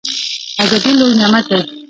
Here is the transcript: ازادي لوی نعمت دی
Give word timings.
ازادي 0.61 0.91
لوی 0.99 1.15
نعمت 1.19 1.45
دی 1.49 1.59